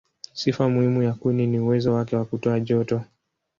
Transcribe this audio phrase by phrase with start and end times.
[0.33, 3.01] Sifa muhimu ya kuni ni uwezo wake wa kutoa joto.